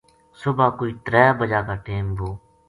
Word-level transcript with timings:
صُبح 0.41 0.69
کوئی 0.79 0.91
ترے 1.05 1.25
بجا 1.39 1.59
کا 1.67 1.75
ٹیم 1.85 2.05
بو 2.17 2.29